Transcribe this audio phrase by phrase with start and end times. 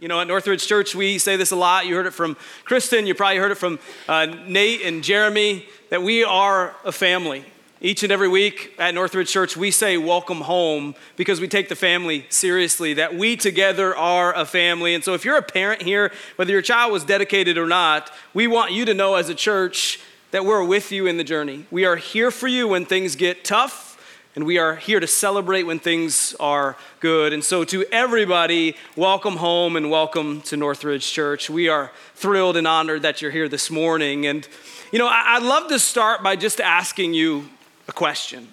[0.00, 1.86] You know, at Northridge Church, we say this a lot.
[1.86, 6.04] You heard it from Kristen, you probably heard it from uh, Nate and Jeremy, that
[6.04, 7.44] we are a family.
[7.80, 11.74] Each and every week at Northridge Church, we say welcome home because we take the
[11.74, 14.94] family seriously, that we together are a family.
[14.94, 18.46] And so, if you're a parent here, whether your child was dedicated or not, we
[18.46, 19.98] want you to know as a church
[20.30, 21.66] that we're with you in the journey.
[21.72, 23.87] We are here for you when things get tough
[24.34, 27.32] and we are here to celebrate when things are good.
[27.32, 31.48] And so, to everybody, welcome home and welcome to Northridge Church.
[31.48, 34.26] We are thrilled and honored that you're here this morning.
[34.26, 34.46] And,
[34.92, 37.48] you know, I'd love to start by just asking you
[37.88, 38.48] a question.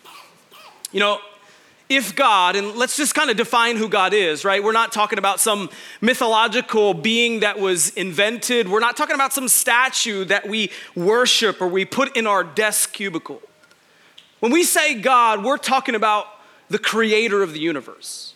[0.91, 1.19] You know,
[1.87, 4.63] if God, and let's just kind of define who God is, right?
[4.63, 5.69] We're not talking about some
[6.01, 8.67] mythological being that was invented.
[8.69, 12.93] We're not talking about some statue that we worship or we put in our desk
[12.93, 13.41] cubicle.
[14.45, 16.27] When we say God, we're talking about
[16.69, 18.35] the creator of the universe.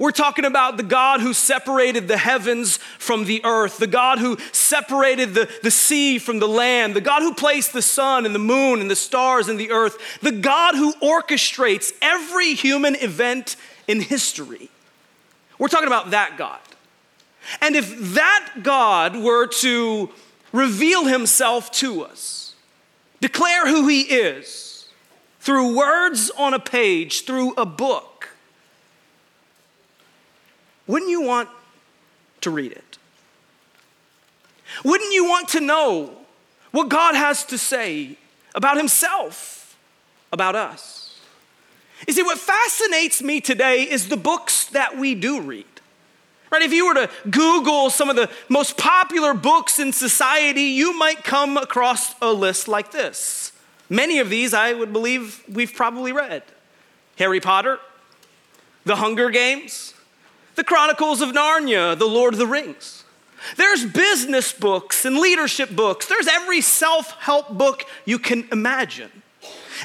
[0.00, 4.36] We're talking about the God who separated the heavens from the earth, the God who
[4.50, 8.40] separated the, the sea from the land, the God who placed the sun and the
[8.40, 13.54] moon and the stars in the earth, the God who orchestrates every human event
[13.86, 14.70] in history.
[15.60, 16.58] We're talking about that God.
[17.60, 20.10] And if that God were to
[20.50, 22.56] reveal himself to us,
[23.20, 24.73] declare who he is,
[25.44, 28.30] through words on a page, through a book,
[30.86, 31.50] wouldn't you want
[32.40, 32.98] to read it?
[34.82, 36.16] Wouldn't you want to know
[36.70, 38.16] what God has to say
[38.54, 39.76] about Himself,
[40.32, 41.20] about us?
[42.08, 45.66] You see, what fascinates me today is the books that we do read.
[46.50, 46.62] Right?
[46.62, 51.22] If you were to Google some of the most popular books in society, you might
[51.22, 53.43] come across a list like this
[53.88, 56.42] Many of these I would believe we've probably read
[57.18, 57.78] Harry Potter,
[58.84, 59.94] The Hunger Games,
[60.54, 63.04] The Chronicles of Narnia, The Lord of the Rings.
[63.56, 66.06] There's business books and leadership books.
[66.06, 69.10] There's every self help book you can imagine.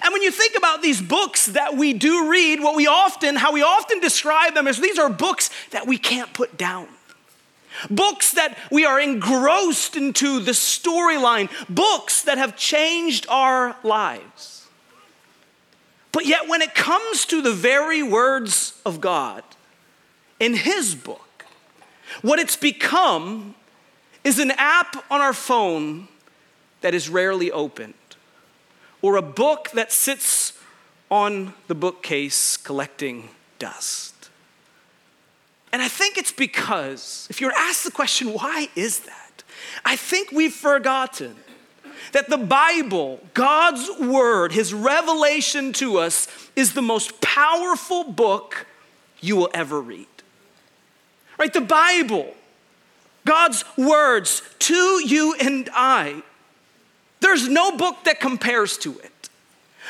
[0.01, 3.51] And when you think about these books that we do read, what we often, how
[3.51, 6.87] we often describe them is these are books that we can't put down.
[7.89, 14.67] Books that we are engrossed into the storyline, books that have changed our lives.
[16.11, 19.43] But yet, when it comes to the very words of God
[20.39, 21.45] in His book,
[22.21, 23.55] what it's become
[24.23, 26.07] is an app on our phone
[26.81, 27.93] that is rarely opened,
[29.01, 30.53] or a book that sits
[31.11, 33.29] on the bookcase collecting
[33.59, 34.18] dust.
[35.71, 39.43] And I think it's because, if you're asked the question, why is that?
[39.85, 41.35] I think we've forgotten
[42.11, 48.65] that the Bible, God's Word, His revelation to us, is the most powerful book
[49.21, 50.07] you will ever read.
[51.37, 51.53] Right?
[51.53, 52.33] The Bible,
[53.25, 56.23] God's words to you and I,
[57.19, 59.18] there's no book that compares to it.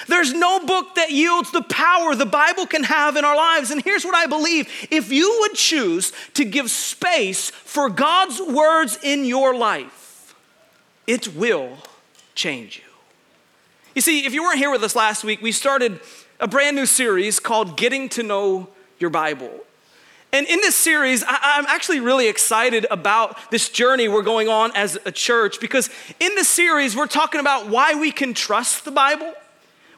[0.08, 3.72] There's no book that yields the power the Bible can have in our lives.
[3.72, 8.98] And here's what I believe if you would choose to give space for God's words
[9.04, 10.36] in your life,
[11.08, 11.78] it will
[12.36, 12.84] change you.
[13.96, 16.00] You see, if you weren't here with us last week, we started
[16.40, 19.52] a brand new series called Getting to Know Your Bible.
[20.32, 24.72] And in this series, I, am actually really excited about this journey we're going on
[24.76, 25.90] as a church because
[26.20, 29.34] in this series, we're talking about why we can trust the Bible.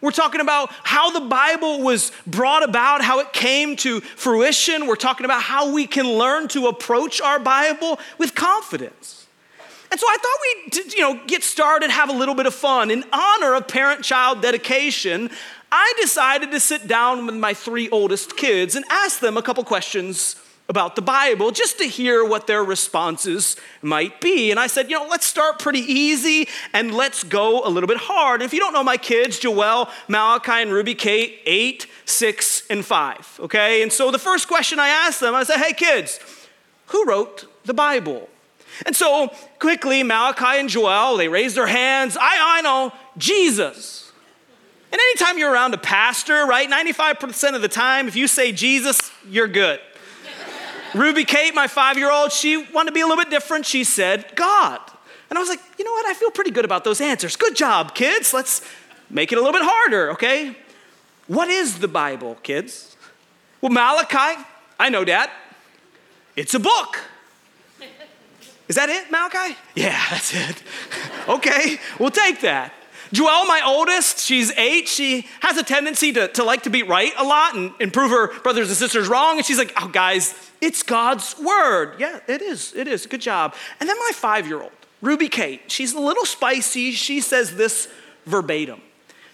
[0.02, 4.88] We're talking about how the Bible was brought about, how it came to fruition.
[4.88, 9.28] We're talking about how we can learn to approach our Bible with confidence.
[9.92, 12.90] And so I thought we'd you know, get started, have a little bit of fun.
[12.90, 15.30] In honor of parent child dedication,
[15.72, 19.64] I decided to sit down with my three oldest kids and ask them a couple
[19.64, 20.36] questions
[20.72, 24.52] about the Bible just to hear what their responses might be.
[24.52, 27.98] And I said, you know, let's start pretty easy and let's go a little bit
[27.98, 28.42] hard.
[28.42, 33.38] If you don't know my kids, Joelle, Malachi, and Ruby Kate, eight, six, and five,
[33.42, 33.84] okay?
[33.84, 36.22] And so the first question I asked them, I said, hey, kids,
[36.88, 38.30] who wrote the Bible?
[38.86, 39.30] And so
[39.60, 42.16] quickly, Malachi and Joelle, they raised their hands.
[42.16, 44.10] I, I know, Jesus.
[44.94, 49.12] And anytime you're around a pastor, right, 95% of the time, if you say Jesus,
[49.30, 49.82] you're good.
[50.94, 53.66] Ruby Kate, my five year old, she wanted to be a little bit different.
[53.66, 54.80] She said, God.
[55.30, 56.06] And I was like, you know what?
[56.06, 57.36] I feel pretty good about those answers.
[57.36, 58.34] Good job, kids.
[58.34, 58.62] Let's
[59.10, 60.56] make it a little bit harder, okay?
[61.28, 62.98] What is the Bible, kids?
[63.62, 64.42] Well, Malachi,
[64.80, 65.30] I know, Dad.
[66.36, 67.00] It's a book.
[68.68, 69.58] Is that it, Malachi?
[69.76, 70.64] Yeah, that's it.
[71.28, 72.74] okay, we'll take that.
[73.14, 74.88] Joelle, my oldest, she's eight.
[74.88, 78.12] She has a tendency to, to like to be right a lot and, and prove
[78.12, 79.38] her brothers and sisters wrong.
[79.38, 81.96] And she's like, oh, guys, it's God's word.
[82.00, 82.74] Yeah, it is.
[82.74, 83.06] It is.
[83.06, 83.54] Good job.
[83.80, 84.72] And then my five year old,
[85.02, 86.92] Ruby Kate, she's a little spicy.
[86.92, 87.90] She says this
[88.26, 88.82] verbatim.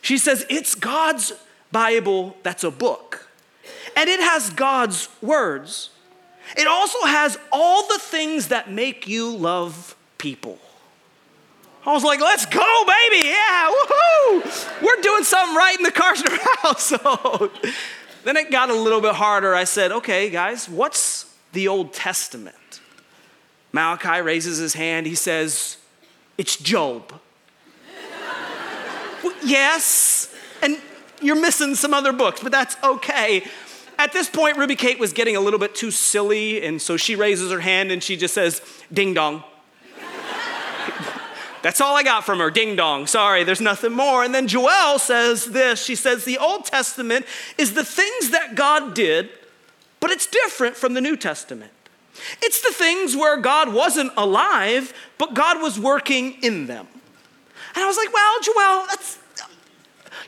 [0.02, 1.34] She says, It's God's
[1.72, 3.30] Bible that's a book,
[3.96, 5.90] and it has God's words.
[6.56, 10.60] It also has all the things that make you love people.
[11.88, 13.30] I was like, let's go, baby.
[13.30, 14.82] Yeah, woohoo.
[14.82, 16.30] We're doing something right in the Carter
[16.62, 17.50] household.
[18.26, 19.56] then it got a little bit harder.
[19.56, 22.82] I said, okay, guys, what's the Old Testament?
[23.72, 25.08] Malachi raises his hand.
[25.08, 25.78] He says,
[26.38, 27.14] it's Job.
[29.24, 30.78] well, yes, and
[31.22, 33.46] you're missing some other books, but that's okay.
[33.98, 37.16] At this point, Ruby Kate was getting a little bit too silly, and so she
[37.16, 38.62] raises her hand and she just says,
[38.92, 39.46] ding dong.
[41.68, 42.50] That's all I got from her.
[42.50, 43.08] Ding dong.
[43.08, 44.24] Sorry, there's nothing more.
[44.24, 47.26] And then Joelle says this She says, The Old Testament
[47.58, 49.30] is the things that God did,
[50.00, 51.74] but it's different from the New Testament.
[52.42, 56.88] It's the things where God wasn't alive, but God was working in them.
[57.76, 59.20] And I was like, Well, Joelle, that's,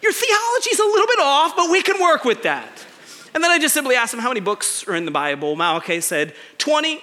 [0.04, 2.86] your theology's a little bit off, but we can work with that.
[3.34, 5.56] And then I just simply asked him, How many books are in the Bible?
[5.56, 7.02] Malachi said, 20.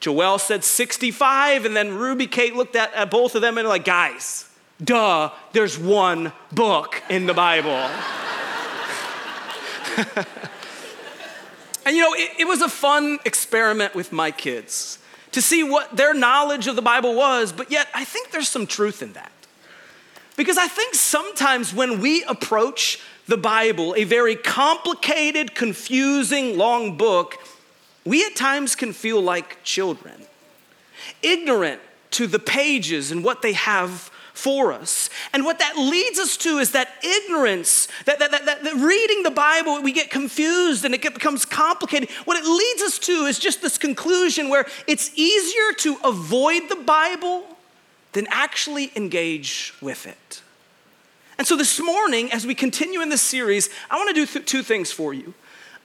[0.00, 3.84] Joelle said 65, and then Ruby Kate looked at, at both of them and like,
[3.84, 4.48] guys,
[4.82, 7.70] duh, there's one book in the Bible.
[11.86, 14.98] and you know, it, it was a fun experiment with my kids
[15.32, 18.66] to see what their knowledge of the Bible was, but yet I think there's some
[18.66, 19.32] truth in that.
[20.36, 27.34] Because I think sometimes when we approach the Bible, a very complicated, confusing, long book,
[28.06, 30.14] we at times can feel like children,
[31.22, 31.80] ignorant
[32.12, 35.08] to the pages and what they have for us.
[35.32, 39.30] And what that leads us to is that ignorance, that, that, that, that, reading the
[39.30, 42.10] Bible, we get confused and it becomes complicated.
[42.26, 46.76] What it leads us to is just this conclusion where it's easier to avoid the
[46.76, 47.44] Bible
[48.12, 50.42] than actually engage with it.
[51.38, 54.46] And so this morning, as we continue in this series, I want to do th-
[54.46, 55.34] two things for you.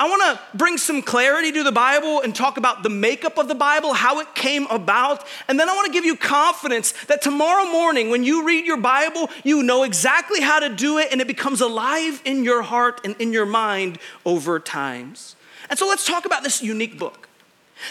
[0.02, 3.48] I want to bring some clarity to the Bible and talk about the makeup of
[3.48, 5.28] the Bible, how it came about.
[5.48, 8.78] And then I want to give you confidence that tomorrow morning, when you read your
[8.78, 13.00] Bible, you know exactly how to do it and it becomes alive in your heart
[13.04, 15.36] and in your mind over times.
[15.70, 17.30] And so let's talk about this unique book.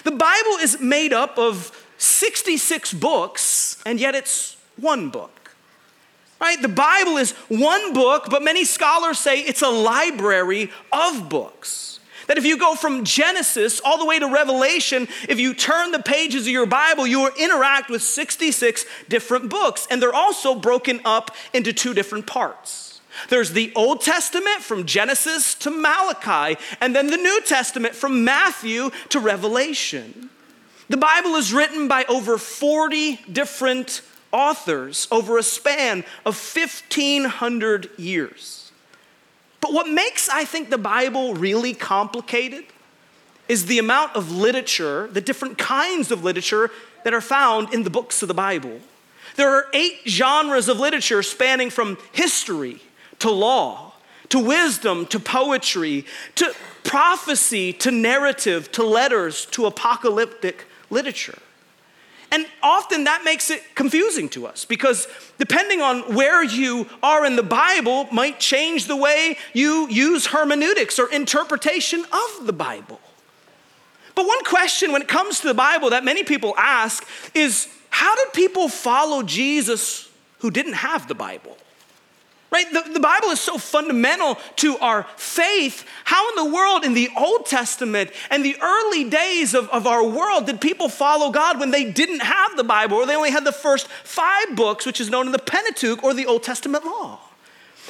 [0.03, 5.55] The Bible is made up of 66 books, and yet it's one book.
[6.41, 6.61] Right?
[6.61, 12.00] The Bible is one book, but many scholars say it's a library of books.
[12.31, 15.99] That if you go from Genesis all the way to Revelation, if you turn the
[15.99, 19.89] pages of your Bible, you will interact with 66 different books.
[19.91, 23.01] And they're also broken up into two different parts.
[23.31, 28.93] There's the Old Testament from Genesis to Malachi, and then the New Testament from Matthew
[29.09, 30.31] to Revelation.
[30.89, 38.70] The Bible is written by over 40 different authors over a span of 1,500 years.
[39.61, 42.65] But what makes, I think, the Bible really complicated
[43.49, 46.71] is the amount of literature, the different kinds of literature
[47.05, 48.81] that are found in the books of the Bible.
[49.37, 52.81] There are eight genres of literature spanning from history
[53.19, 53.95] to law,
[54.29, 56.55] to wisdom, to poetry, to
[56.85, 61.39] prophecy, to narrative, to letters, to apocalyptic literature.
[62.33, 65.09] And often that makes it confusing to us because
[65.39, 70.99] depending on where you are in the Bible might change the way you use hermeneutics
[70.99, 73.01] or interpretation of the Bible.
[74.15, 78.15] But one question when it comes to the Bible that many people ask is how
[78.15, 80.09] did people follow Jesus
[80.39, 81.57] who didn't have the Bible?
[82.51, 82.67] Right?
[82.73, 85.87] The, the Bible is so fundamental to our faith.
[86.05, 90.05] How in the world, in the Old Testament and the early days of, of our
[90.05, 93.45] world, did people follow God when they didn't have the Bible or they only had
[93.45, 97.21] the first five books, which is known in the Pentateuch or the Old Testament law?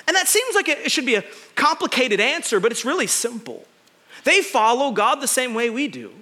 [0.07, 1.25] And that seems like it should be a
[1.55, 3.65] complicated answer, but it's really simple.
[4.25, 6.13] They follow God the same way we do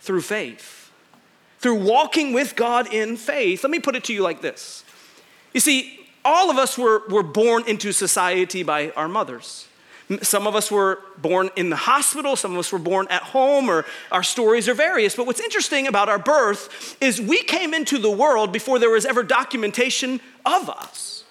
[0.00, 0.90] through faith,
[1.58, 3.64] through walking with God in faith.
[3.64, 4.84] Let me put it to you like this.
[5.54, 9.66] You see, all of us were, were born into society by our mothers.
[10.22, 13.68] Some of us were born in the hospital, some of us were born at home,
[13.68, 15.14] or our stories are various.
[15.14, 19.04] But what's interesting about our birth is we came into the world before there was
[19.04, 21.24] ever documentation of us.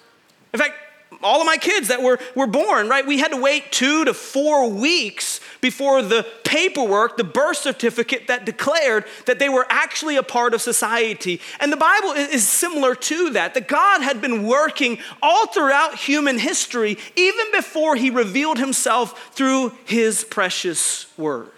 [0.52, 0.74] In fact,
[1.22, 3.06] all of my kids that were, were born, right?
[3.06, 8.46] We had to wait two to four weeks before the paperwork, the birth certificate that
[8.46, 11.40] declared that they were actually a part of society.
[11.60, 16.38] And the Bible is similar to that, that God had been working all throughout human
[16.38, 21.50] history, even before he revealed himself through his precious word.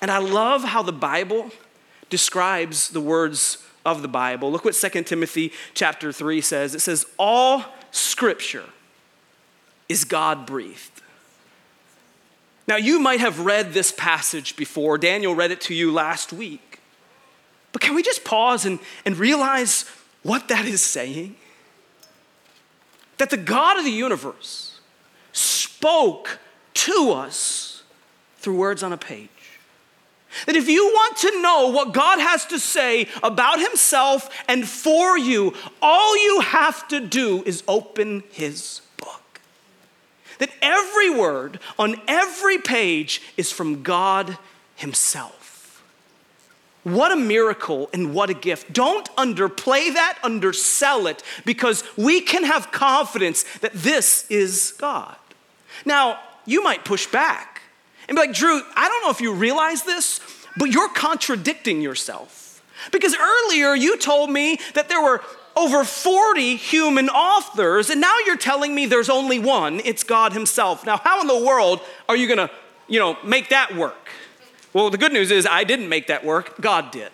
[0.00, 1.50] And I love how the Bible
[2.10, 4.52] describes the words of the Bible.
[4.52, 6.74] Look what 2 Timothy chapter 3 says.
[6.74, 7.64] It says, All
[7.94, 8.64] scripture
[9.88, 11.02] is God breathed.
[12.66, 14.96] Now, you might have read this passage before.
[14.98, 16.80] Daniel read it to you last week.
[17.72, 19.84] But can we just pause and, and realize
[20.22, 21.36] what that is saying?
[23.18, 24.80] That the God of the universe
[25.32, 26.38] spoke
[26.74, 27.82] to us
[28.38, 29.28] through words on a page.
[30.46, 35.18] That if you want to know what God has to say about Himself and for
[35.18, 39.40] you, all you have to do is open His book.
[40.38, 44.38] That every word on every page is from God
[44.76, 45.82] Himself.
[46.84, 48.72] What a miracle and what a gift.
[48.72, 55.16] Don't underplay that, undersell it, because we can have confidence that this is God.
[55.86, 57.53] Now, you might push back
[58.08, 60.20] and be like, Drew, I don't know if you realize this,
[60.56, 62.62] but you're contradicting yourself.
[62.92, 65.22] Because earlier you told me that there were
[65.56, 69.80] over 40 human authors, and now you're telling me there's only one.
[69.84, 70.84] It's God Himself.
[70.84, 72.50] Now, how in the world are you gonna,
[72.88, 74.08] you know, make that work?
[74.72, 77.12] Well, the good news is I didn't make that work, God did.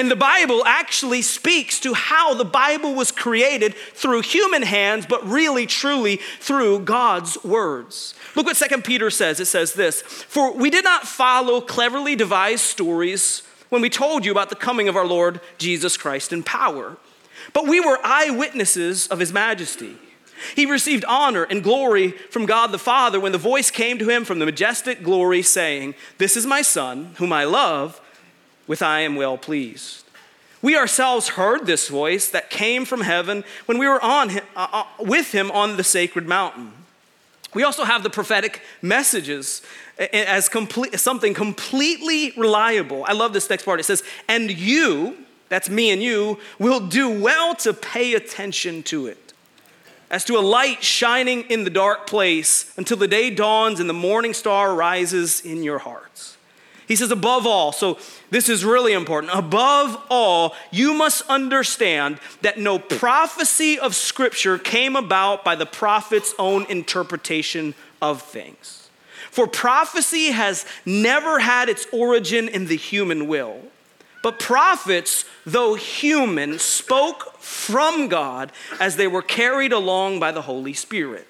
[0.00, 5.22] And the Bible actually speaks to how the Bible was created through human hands, but
[5.28, 8.14] really, truly through God's words.
[8.34, 9.40] Look what 2 Peter says.
[9.40, 14.32] It says this For we did not follow cleverly devised stories when we told you
[14.32, 16.96] about the coming of our Lord Jesus Christ in power,
[17.52, 19.98] but we were eyewitnesses of his majesty.
[20.56, 24.24] He received honor and glory from God the Father when the voice came to him
[24.24, 28.00] from the majestic glory, saying, This is my Son, whom I love
[28.70, 30.04] with I am well pleased.
[30.62, 34.84] We ourselves heard this voice that came from heaven when we were on uh, uh,
[35.00, 36.70] with him on the sacred mountain.
[37.52, 39.62] We also have the prophetic messages
[39.98, 43.04] as complete, something completely reliable.
[43.08, 43.80] I love this next part.
[43.80, 45.16] It says, And you,
[45.48, 49.32] that's me and you, will do well to pay attention to it.
[50.12, 53.94] As to a light shining in the dark place until the day dawns and the
[53.94, 56.36] morning star rises in your hearts.
[56.90, 57.98] He says, above all, so
[58.30, 59.32] this is really important.
[59.32, 66.34] Above all, you must understand that no prophecy of Scripture came about by the prophet's
[66.36, 68.90] own interpretation of things.
[69.30, 73.60] For prophecy has never had its origin in the human will.
[74.24, 80.72] But prophets, though human, spoke from God as they were carried along by the Holy
[80.72, 81.28] Spirit.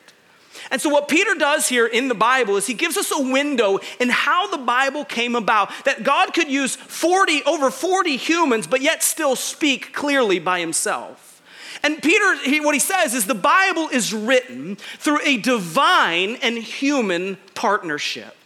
[0.70, 3.78] And so, what Peter does here in the Bible is he gives us a window
[3.98, 5.70] in how the Bible came about.
[5.84, 11.42] That God could use 40, over 40 humans, but yet still speak clearly by himself.
[11.82, 16.58] And Peter, he, what he says is the Bible is written through a divine and
[16.58, 18.36] human partnership.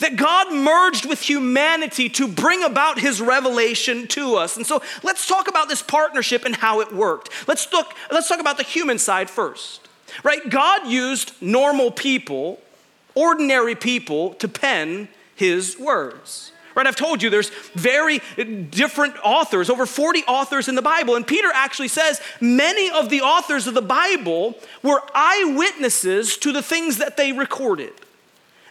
[0.00, 4.56] That God merged with humanity to bring about his revelation to us.
[4.56, 7.30] And so let's talk about this partnership and how it worked.
[7.46, 9.85] Let's, look, let's talk about the human side first
[10.22, 10.48] right?
[10.48, 12.60] God used normal people,
[13.14, 16.52] ordinary people, to pen his words.
[16.74, 18.20] Right, I've told you there's very
[18.68, 21.16] different authors, over 40 authors in the Bible.
[21.16, 26.60] And Peter actually says many of the authors of the Bible were eyewitnesses to the
[26.60, 27.92] things that they recorded.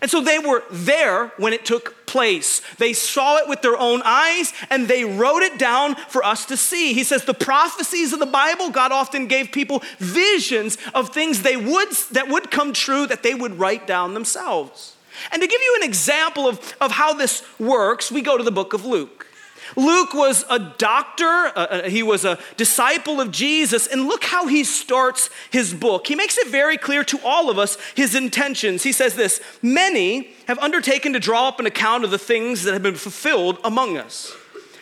[0.02, 2.62] And so they were there when it took place.
[2.78, 6.58] They saw it with their own eyes and they wrote it down for us to
[6.58, 6.94] see.
[6.94, 11.58] He says the prophecies of the Bible, God often gave people visions of things they
[11.58, 14.96] would that would come true that they would write down themselves.
[15.32, 18.52] And to give you an example of, of how this works, we go to the
[18.52, 19.28] book of Luke.
[19.76, 24.48] Luke was a doctor, uh, uh, he was a disciple of Jesus, and look how
[24.48, 26.08] he starts his book.
[26.08, 28.84] He makes it very clear to all of us his intentions.
[28.84, 32.74] He says this Many have undertaken to draw up an account of the things that
[32.74, 34.34] have been fulfilled among us,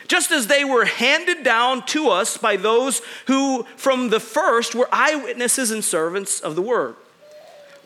[0.06, 4.88] just as they were handed down to us by those who from the first were
[4.92, 6.96] eyewitnesses and servants of the word.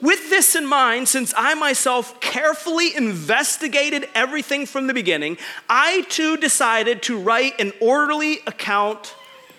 [0.00, 5.38] With this in mind, since I myself carefully investigated everything from the beginning,
[5.68, 9.14] I too decided to write an orderly account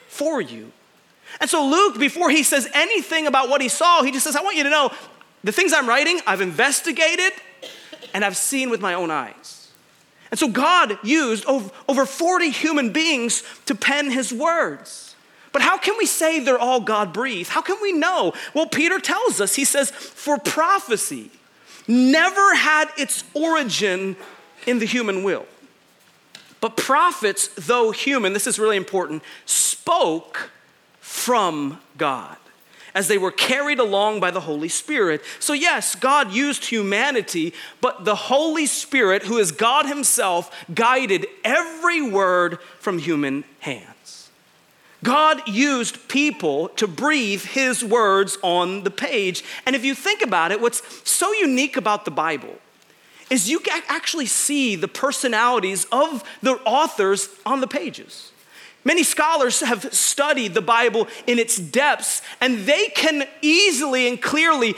[0.07, 0.71] for you.
[1.41, 4.41] And so, Luke, before he says anything about what he saw, he just says, I
[4.41, 4.91] want you to know
[5.43, 7.33] the things I'm writing, I've investigated
[8.13, 9.67] and I've seen with my own eyes.
[10.31, 15.08] And so, God used over 40 human beings to pen his words.
[15.51, 17.49] But how can we say they're all God breathed?
[17.49, 18.33] How can we know?
[18.53, 21.31] Well, Peter tells us, he says, for prophecy
[21.87, 24.15] never had its origin
[24.67, 25.45] in the human will.
[26.61, 30.51] But prophets, though human, this is really important, spoke
[30.99, 32.37] from God
[32.93, 35.21] as they were carried along by the Holy Spirit.
[35.39, 42.01] So, yes, God used humanity, but the Holy Spirit, who is God Himself, guided every
[42.01, 43.85] word from human hands.
[45.03, 49.43] God used people to breathe His words on the page.
[49.65, 52.55] And if you think about it, what's so unique about the Bible
[53.29, 58.31] is you can actually see the personalities of the authors on the pages.
[58.85, 64.75] Many scholars have studied the Bible in its depths, and they can easily and clearly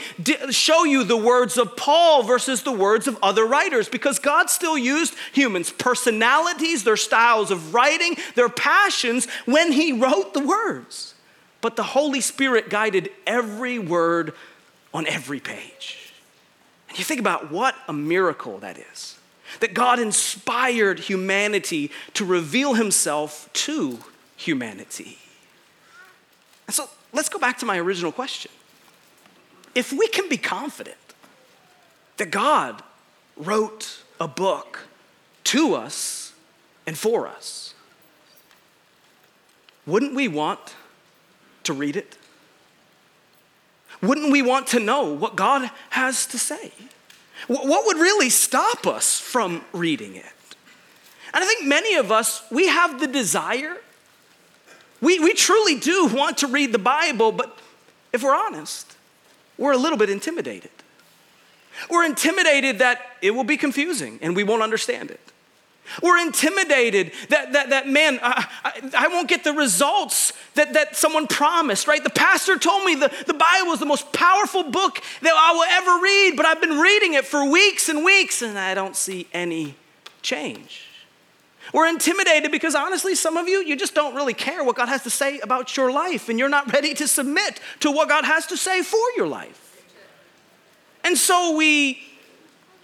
[0.50, 4.76] show you the words of Paul versus the words of other writers because God still
[4.76, 11.14] used humans' personalities, their styles of writing, their passions when He wrote the words.
[11.60, 14.34] But the Holy Spirit guided every word
[14.92, 16.12] on every page.
[16.88, 19.16] And you think about what a miracle that is.
[19.60, 23.98] That God inspired humanity to reveal himself to
[24.36, 25.18] humanity.
[26.66, 28.50] And so let's go back to my original question.
[29.74, 30.96] If we can be confident
[32.18, 32.82] that God
[33.36, 34.80] wrote a book
[35.44, 36.32] to us
[36.86, 37.74] and for us,
[39.86, 40.74] wouldn't we want
[41.64, 42.16] to read it?
[44.02, 46.72] wouldn't we want to know what God has to say?
[47.48, 50.24] What would really stop us from reading it?
[51.34, 53.76] And I think many of us, we have the desire.
[55.00, 57.58] We, we truly do want to read the Bible, but
[58.12, 58.96] if we're honest,
[59.58, 60.70] we're a little bit intimidated.
[61.90, 65.31] We're intimidated that it will be confusing and we won't understand it.
[66.02, 70.96] We're intimidated that, that, that man, I, I, I, won't get the results that, that
[70.96, 72.02] someone promised, right?
[72.02, 75.64] The pastor told me the, the Bible is the most powerful book that I will
[75.64, 79.26] ever read, but I've been reading it for weeks and weeks and I don't see
[79.32, 79.74] any
[80.22, 80.86] change.
[81.74, 85.02] We're intimidated because honestly, some of you, you just don't really care what God has
[85.02, 88.46] to say about your life and you're not ready to submit to what God has
[88.46, 89.58] to say for your life.
[91.04, 92.02] And so we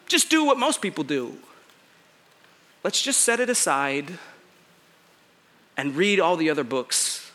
[0.07, 1.37] just do what most people do
[2.85, 4.19] let's just set it aside
[5.77, 7.31] and read all the other books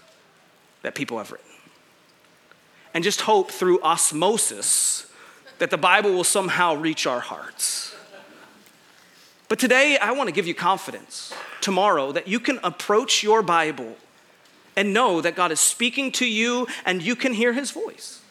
[0.81, 1.47] that people have written.
[2.93, 5.07] And just hope through osmosis
[5.59, 7.95] that the Bible will somehow reach our hearts.
[9.47, 13.95] But today, I want to give you confidence tomorrow that you can approach your Bible
[14.75, 18.22] and know that God is speaking to you and you can hear his voice.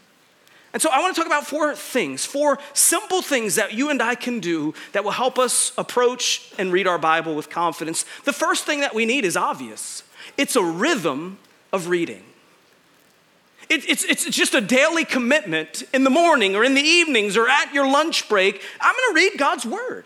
[0.72, 4.00] And so I want to talk about four things, four simple things that you and
[4.00, 8.06] I can do that will help us approach and read our Bible with confidence.
[8.24, 10.02] The first thing that we need is obvious
[10.38, 11.38] it's a rhythm
[11.72, 12.22] of reading.
[13.68, 17.48] It, it's, it's just a daily commitment in the morning or in the evenings or
[17.48, 18.62] at your lunch break.
[18.80, 20.04] I'm going to read God's word.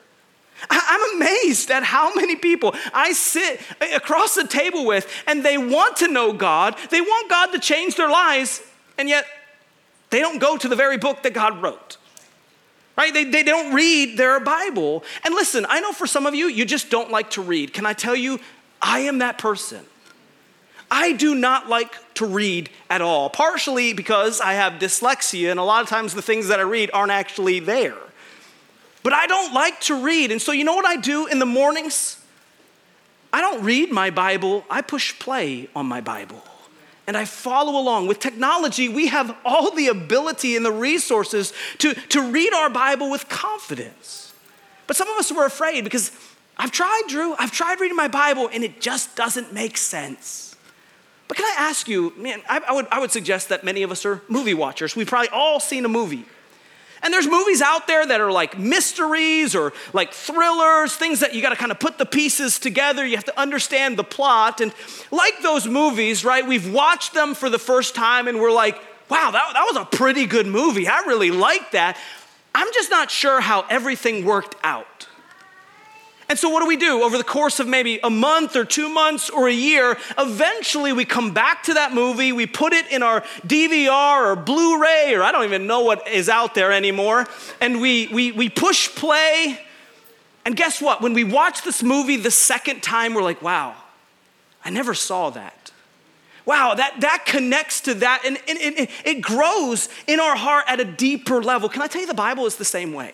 [0.70, 3.60] I'm amazed at how many people I sit
[3.94, 7.96] across the table with and they want to know God, they want God to change
[7.96, 8.62] their lives,
[8.96, 9.26] and yet
[10.10, 11.96] they don't go to the very book that God wrote.
[12.96, 13.12] Right?
[13.12, 15.04] They, they don't read their Bible.
[15.24, 17.74] And listen, I know for some of you, you just don't like to read.
[17.74, 18.40] Can I tell you,
[18.80, 19.84] I am that person.
[20.90, 25.64] I do not like to read at all, partially because I have dyslexia, and a
[25.64, 27.96] lot of times the things that I read aren't actually there.
[29.02, 30.30] But I don't like to read.
[30.30, 32.22] And so, you know what I do in the mornings?
[33.32, 36.42] I don't read my Bible, I push play on my Bible
[37.06, 38.06] and I follow along.
[38.06, 43.10] With technology, we have all the ability and the resources to, to read our Bible
[43.10, 44.32] with confidence.
[44.86, 46.12] But some of us were afraid because
[46.56, 50.56] I've tried, Drew, I've tried reading my Bible and it just doesn't make sense.
[51.28, 53.90] But can I ask you, man, I, I would, I would suggest that many of
[53.90, 54.94] us are movie watchers.
[54.94, 56.24] We've probably all seen a movie.
[57.02, 61.42] And there's movies out there that are like mysteries or like thrillers, things that you
[61.42, 63.06] got to kind of put the pieces together.
[63.06, 64.60] You have to understand the plot.
[64.60, 64.72] And
[65.10, 68.76] like those movies, right, we've watched them for the first time and we're like,
[69.08, 70.88] wow, that, that was a pretty good movie.
[70.88, 71.98] I really like that.
[72.54, 74.95] I'm just not sure how everything worked out.
[76.28, 77.02] And so, what do we do?
[77.02, 81.04] Over the course of maybe a month or two months or a year, eventually we
[81.04, 85.22] come back to that movie, we put it in our DVR or Blu ray, or
[85.22, 87.28] I don't even know what is out there anymore,
[87.60, 89.60] and we, we, we push play.
[90.44, 91.00] And guess what?
[91.00, 93.76] When we watch this movie the second time, we're like, wow,
[94.64, 95.70] I never saw that.
[96.44, 100.80] Wow, that, that connects to that, and, and, and it grows in our heart at
[100.80, 101.68] a deeper level.
[101.68, 103.12] Can I tell you, the Bible is the same way.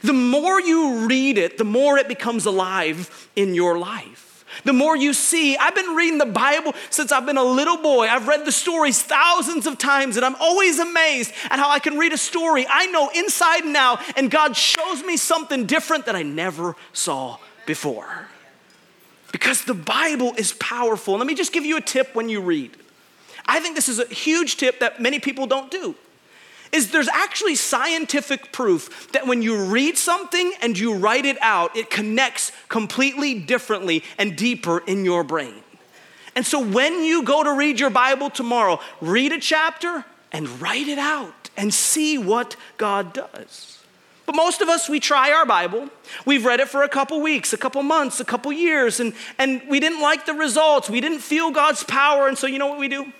[0.00, 4.44] The more you read it, the more it becomes alive in your life.
[4.64, 8.06] The more you see, I've been reading the Bible since I've been a little boy.
[8.06, 11.98] I've read the stories thousands of times, and I'm always amazed at how I can
[11.98, 16.14] read a story I know inside and out, and God shows me something different that
[16.14, 18.28] I never saw before.
[19.32, 21.16] Because the Bible is powerful.
[21.16, 22.76] Let me just give you a tip when you read.
[23.46, 25.96] I think this is a huge tip that many people don't do
[26.72, 31.76] is there's actually scientific proof that when you read something and you write it out,
[31.76, 35.62] it connects completely differently and deeper in your brain.
[36.34, 40.88] And so when you go to read your Bible tomorrow, read a chapter and write
[40.88, 43.78] it out and see what God does.
[44.24, 45.90] But most of us, we try our Bible.
[46.24, 49.60] We've read it for a couple weeks, a couple months, a couple years, and, and
[49.68, 50.88] we didn't like the results.
[50.88, 52.28] We didn't feel God's power.
[52.28, 53.12] And so, you know what we do?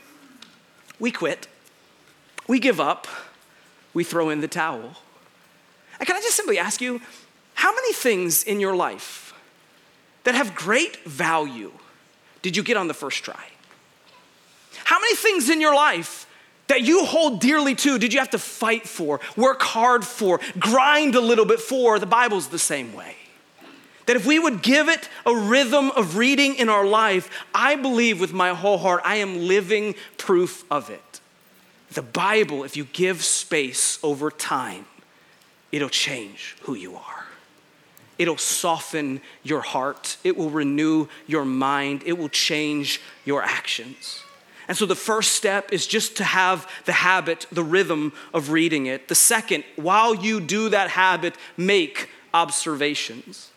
[0.99, 1.49] We quit.
[2.47, 3.07] We give up
[3.95, 4.97] we throw in the towel.
[5.99, 7.01] And can I just simply ask you,
[7.55, 9.35] how many things in your life
[10.25, 11.73] that have great value
[12.41, 13.49] did you get on the first try?
[14.85, 16.27] How many things in your life
[16.69, 21.15] that you hold dearly to did you have to fight for, work hard for, grind
[21.15, 21.99] a little bit for?
[21.99, 23.17] The Bible's the same way.
[24.07, 28.21] That if we would give it a rhythm of reading in our life, I believe
[28.21, 31.12] with my whole heart, I am living proof of it.
[31.93, 34.87] The Bible, if you give space over time,
[35.71, 37.27] it'll change who you are.
[38.19, 40.17] It'll soften your heart.
[40.23, 42.03] It will renew your mind.
[42.07, 44.23] It will change your actions.
[44.69, 48.87] And so the first step is just to have the habit, the rhythm of reading
[48.87, 49.09] it.
[49.09, 53.51] The second, while you do that habit, make observations.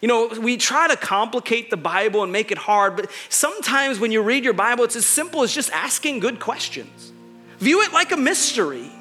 [0.00, 4.12] You know, we try to complicate the Bible and make it hard, but sometimes when
[4.12, 7.10] you read your Bible, it's as simple as just asking good questions.
[7.64, 8.92] View it like a mystery.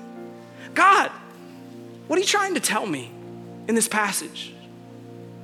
[0.73, 1.12] God,
[2.08, 3.12] what are you trying to tell me
[3.67, 4.54] in this passage?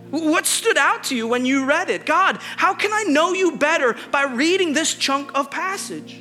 [0.10, 2.06] What stood out to you when you read it?
[2.06, 6.18] God, how can I know you better by reading this chunk of passage?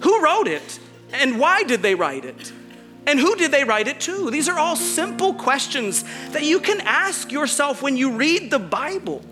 [0.00, 0.80] Who wrote it?
[1.12, 2.52] And why did they write it?
[3.06, 4.28] And who did they write it to?
[4.28, 9.22] These are all simple questions that you can ask yourself when you read the Bible.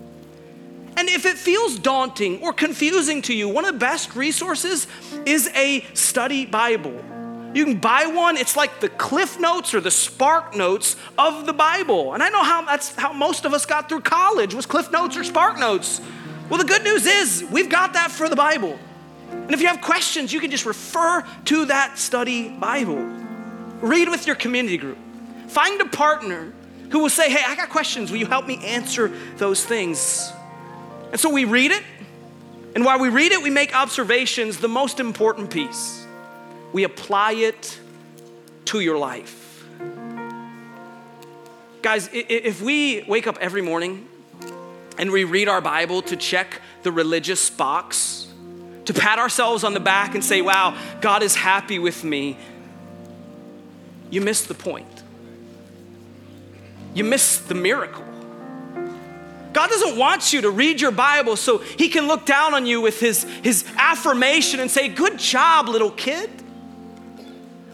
[0.97, 4.87] And if it feels daunting or confusing to you, one of the best resources
[5.25, 6.93] is a study Bible.
[7.53, 8.35] You can buy one.
[8.35, 12.13] It's like the Cliff Notes or the Spark Notes of the Bible.
[12.13, 15.15] And I know how that's how most of us got through college was Cliff Notes
[15.15, 16.01] or Spark Notes.
[16.49, 18.77] Well, the good news is we've got that for the Bible.
[19.31, 22.97] And if you have questions, you can just refer to that study Bible.
[23.81, 24.97] Read with your community group.
[25.47, 26.53] Find a partner
[26.91, 28.11] who will say, Hey, I got questions.
[28.11, 30.31] Will you help me answer those things?
[31.11, 31.83] And so we read it,
[32.75, 34.57] and while we read it, we make observations.
[34.57, 36.05] The most important piece,
[36.73, 37.79] we apply it
[38.65, 39.63] to your life.
[41.81, 44.07] Guys, if we wake up every morning
[44.97, 48.27] and we read our Bible to check the religious box,
[48.85, 52.37] to pat ourselves on the back and say, wow, God is happy with me,
[54.09, 55.03] you miss the point.
[56.93, 58.04] You miss the miracle.
[59.55, 62.81] God doesn't want you to read your Bible so he can look down on you
[62.81, 66.29] with his, his affirmation and say, Good job, little kid.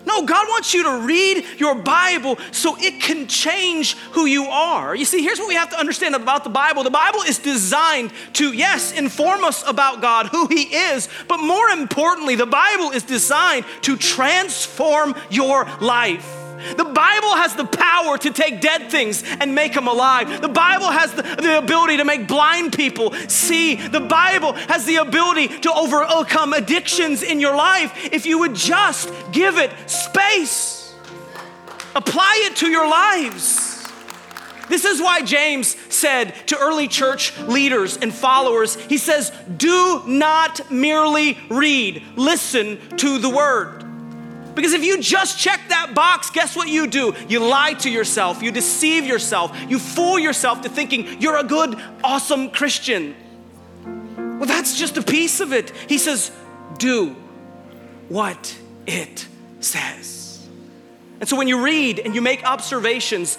[0.06, 4.96] No, God wants you to read your Bible so it can change who you are.
[4.96, 8.12] You see, here's what we have to understand about the Bible the Bible is designed
[8.34, 13.02] to, yes, inform us about God, who He is, but more importantly, the Bible is
[13.02, 16.41] designed to transform your life.
[16.78, 20.42] The Bible has the power to take dead things and make them alive.
[20.42, 23.76] The Bible has the, the ability to make blind people see.
[23.76, 29.12] The Bible has the ability to overcome addictions in your life if you would just
[29.32, 30.94] give it space.
[31.96, 33.72] Apply it to your lives.
[34.70, 40.72] This is why James said to early church leaders and followers, he says, Do not
[40.72, 43.84] merely read, listen to the word.
[44.56, 47.16] Because if you just check that box, guess what you do?
[47.28, 51.80] You lie to yourself, you deceive yourself, you fool yourself to thinking you're a good,
[52.04, 53.16] awesome Christian.
[53.86, 55.72] Well, that's just a piece of it.
[55.88, 56.32] He says,
[56.78, 57.16] do
[58.10, 59.28] what it
[59.60, 60.48] says.
[61.20, 63.38] And so when you read and you make observations,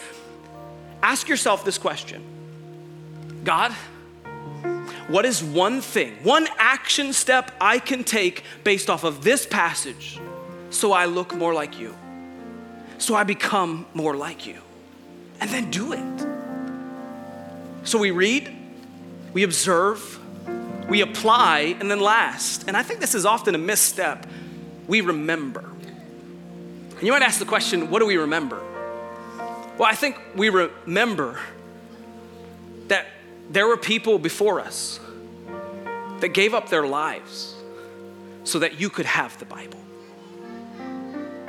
[1.02, 2.22] ask yourself this question
[3.44, 3.72] God,
[5.08, 10.20] what is one thing, one action step I can take based off of this passage?
[10.72, 11.94] So I look more like you,
[12.98, 14.58] so I become more like you.
[15.40, 16.26] And then do it.
[17.84, 18.48] So we read,
[19.32, 20.20] we observe,
[20.88, 24.26] we apply, and then last, and I think this is often a misstep,
[24.86, 25.60] we remember.
[25.60, 28.62] And you might ask the question, what do we remember?
[29.78, 31.40] Well, I think we remember
[32.86, 33.06] that
[33.50, 35.00] there were people before us
[36.20, 37.56] that gave up their lives
[38.44, 39.81] so that you could have the Bible.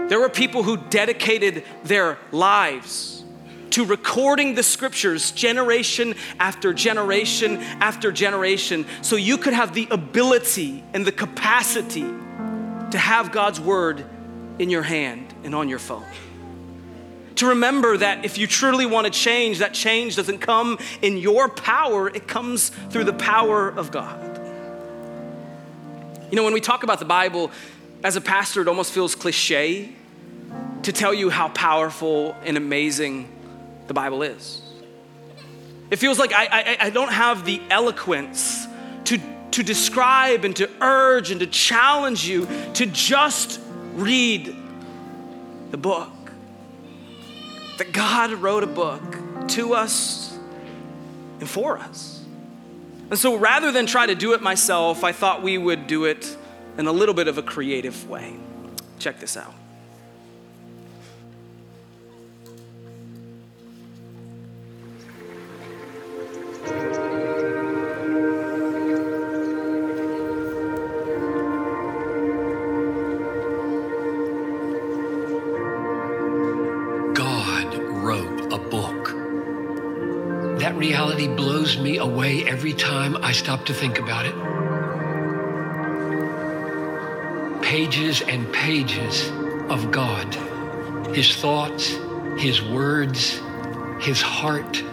[0.08, 3.24] There were people who dedicated their lives
[3.72, 10.84] to recording the scriptures generation after generation after generation so you could have the ability
[10.94, 14.06] and the capacity to have God's word
[14.60, 16.06] in your hand and on your phone.
[17.38, 21.50] To remember that if you truly want to change, that change doesn't come in your
[21.50, 24.34] power, it comes through the power of God.
[26.30, 27.52] You know, when we talk about the Bible,
[28.04, 29.94] as a pastor, it almost feels cliche
[30.84, 33.30] to tell you how powerful and amazing
[33.88, 34.62] the Bible is.
[35.90, 38.68] It feels like I, I, I don't have the eloquence
[39.06, 39.20] to,
[39.52, 43.62] to describe and to urge and to challenge you to just
[43.94, 44.56] read
[45.72, 46.12] the book.
[47.78, 49.02] That God wrote a book
[49.50, 50.38] to us
[51.40, 52.24] and for us.
[53.10, 56.38] And so rather than try to do it myself, I thought we would do it
[56.78, 58.36] in a little bit of a creative way.
[59.00, 59.54] Check this out.
[77.14, 79.10] God wrote a book.
[80.60, 84.53] That reality blows me away every time I stop to think about it.
[87.74, 89.32] Pages and pages
[89.68, 90.32] of God,
[91.16, 91.98] His thoughts,
[92.38, 93.42] His words,
[94.00, 94.84] His heart,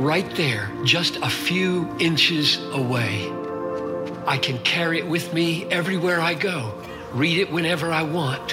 [0.00, 3.30] right there, just a few inches away.
[4.26, 6.74] I can carry it with me everywhere I go,
[7.12, 8.50] read it whenever I want.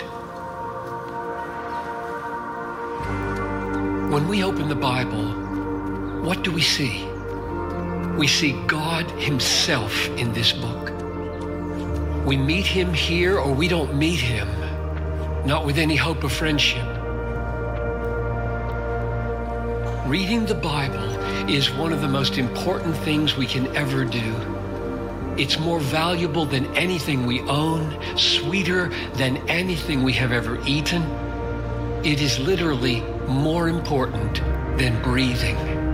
[4.13, 5.25] When we open the Bible,
[6.21, 7.04] what do we see?
[8.15, 10.94] We see God Himself in this book.
[12.25, 14.47] We meet Him here or we don't meet Him,
[15.45, 16.83] not with any hope of friendship.
[20.07, 21.07] Reading the Bible
[21.47, 24.35] is one of the most important things we can ever do.
[25.38, 31.03] It's more valuable than anything we own, sweeter than anything we have ever eaten.
[32.03, 34.41] It is literally more important
[34.79, 35.85] than breathing.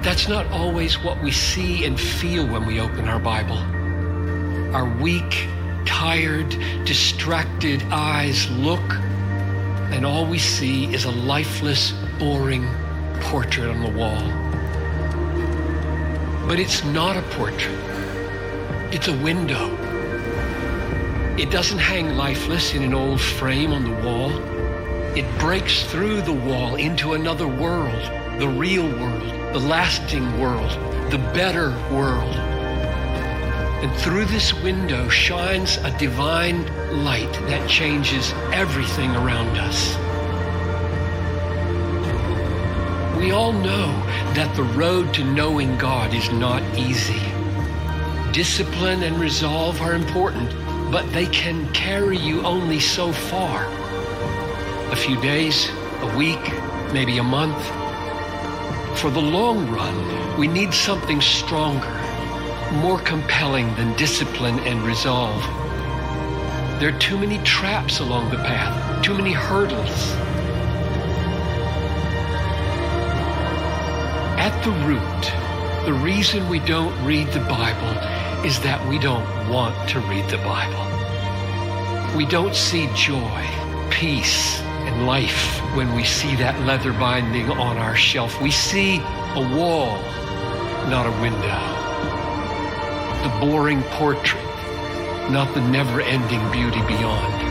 [0.00, 3.58] But that's not always what we see and feel when we open our Bible.
[4.74, 5.46] Our weak,
[5.84, 6.48] tired,
[6.86, 8.80] distracted eyes look,
[9.92, 12.66] and all we see is a lifeless, boring
[13.20, 14.22] portrait on the wall.
[16.46, 17.76] But it's not a portrait,
[18.94, 19.68] it's a window.
[21.36, 24.30] It doesn't hang lifeless in an old frame on the wall.
[25.14, 30.70] It breaks through the wall into another world, the real world the lasting world,
[31.10, 32.36] the better world.
[33.82, 36.64] And through this window shines a divine
[37.04, 39.96] light that changes everything around us.
[43.18, 43.88] We all know
[44.34, 47.20] that the road to knowing God is not easy.
[48.30, 50.48] Discipline and resolve are important,
[50.92, 53.66] but they can carry you only so far.
[54.92, 55.68] A few days,
[56.02, 56.52] a week,
[56.92, 57.79] maybe a month,
[59.00, 61.98] for the long run, we need something stronger,
[62.82, 65.40] more compelling than discipline and resolve.
[66.78, 70.12] There are too many traps along the path, too many hurdles.
[74.38, 79.88] At the root, the reason we don't read the Bible is that we don't want
[79.88, 80.84] to read the Bible.
[82.18, 83.46] We don't see joy,
[83.88, 88.40] peace, and life when we see that leather binding on our shelf.
[88.40, 89.98] We see a wall,
[90.88, 91.60] not a window.
[93.22, 94.42] The boring portrait,
[95.30, 97.48] not the never ending beauty beyond.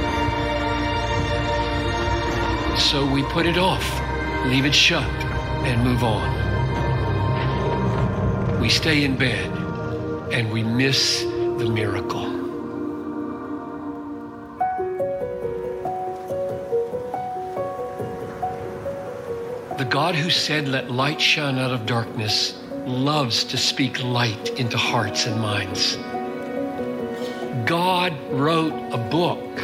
[2.79, 3.85] So we put it off,
[4.47, 5.03] leave it shut,
[5.65, 6.29] and move on.
[8.59, 9.51] We stay in bed
[10.31, 12.38] and we miss the miracle.
[20.01, 25.25] God who said, Let light shine out of darkness, loves to speak light into hearts
[25.25, 25.97] and minds.
[27.67, 29.59] God wrote a book,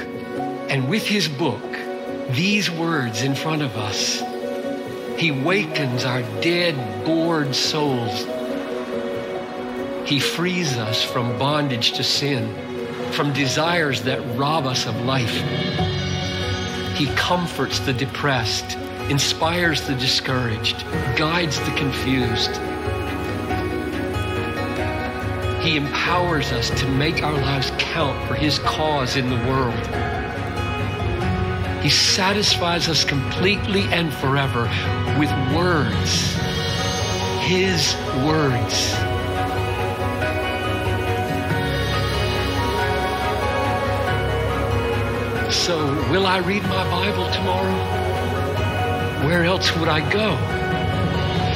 [0.69, 1.63] and with his book,
[2.31, 4.21] these words in front of us,
[5.17, 8.25] he wakens our dead, bored souls.
[10.05, 12.53] He frees us from bondage to sin,
[13.13, 15.37] from desires that rob us of life.
[16.97, 18.77] He comforts the depressed
[19.09, 20.83] inspires the discouraged,
[21.15, 22.55] guides the confused.
[25.61, 29.85] He empowers us to make our lives count for His cause in the world.
[31.83, 34.63] He satisfies us completely and forever
[35.19, 36.33] with words,
[37.45, 38.73] His words.
[45.55, 45.77] So,
[46.11, 48.04] will I read my Bible tomorrow?
[49.25, 50.35] Where else would I go?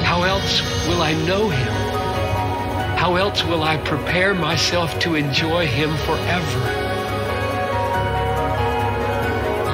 [0.03, 1.73] How else will I know Him?
[2.97, 6.59] How else will I prepare myself to enjoy Him forever?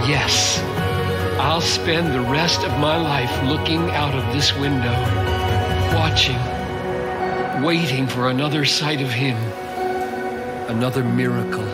[0.09, 0.59] Yes,
[1.39, 4.91] I'll spend the rest of my life looking out of this window,
[5.95, 9.37] watching, waiting for another sight of Him,
[10.67, 11.69] another miracle,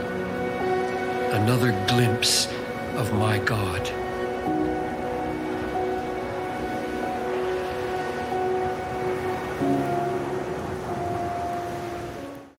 [1.33, 2.47] another glimpse
[2.95, 4.00] of my God.